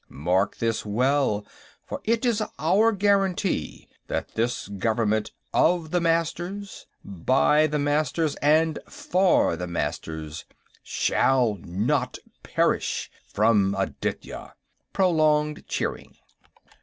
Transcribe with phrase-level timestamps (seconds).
[0.09, 1.45] _Mark this well,
[1.85, 8.79] for it is our guarantee that this government, of the Masters, by the Masters, and
[8.89, 10.45] for the Masters,
[10.81, 14.55] shall not perish from Aditya."
[14.91, 16.15] (Prolonged cheering.)